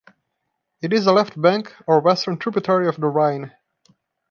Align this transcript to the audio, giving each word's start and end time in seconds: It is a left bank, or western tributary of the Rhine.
It 0.81 0.93
is 0.93 1.05
a 1.05 1.11
left 1.11 1.39
bank, 1.39 1.75
or 1.85 1.99
western 2.01 2.39
tributary 2.39 2.87
of 2.87 2.99
the 2.99 3.05
Rhine. 3.05 3.51